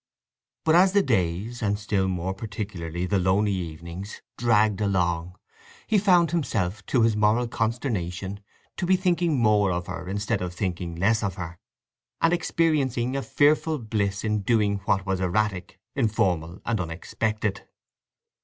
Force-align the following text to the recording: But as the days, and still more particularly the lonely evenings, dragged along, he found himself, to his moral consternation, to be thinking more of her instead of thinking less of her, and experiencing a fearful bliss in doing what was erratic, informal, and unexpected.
But 0.65 0.73
as 0.73 0.93
the 0.93 1.03
days, 1.03 1.61
and 1.61 1.77
still 1.77 2.07
more 2.07 2.33
particularly 2.33 3.05
the 3.05 3.19
lonely 3.19 3.51
evenings, 3.53 4.23
dragged 4.35 4.81
along, 4.81 5.35
he 5.85 5.99
found 5.99 6.31
himself, 6.31 6.83
to 6.87 7.03
his 7.03 7.15
moral 7.15 7.47
consternation, 7.47 8.39
to 8.77 8.87
be 8.87 8.95
thinking 8.95 9.37
more 9.39 9.71
of 9.71 9.85
her 9.85 10.09
instead 10.09 10.41
of 10.41 10.55
thinking 10.55 10.95
less 10.95 11.21
of 11.21 11.35
her, 11.35 11.59
and 12.19 12.33
experiencing 12.33 13.15
a 13.15 13.21
fearful 13.21 13.77
bliss 13.77 14.23
in 14.23 14.41
doing 14.41 14.77
what 14.85 15.05
was 15.05 15.19
erratic, 15.19 15.79
informal, 15.93 16.59
and 16.65 16.81
unexpected. 16.81 17.67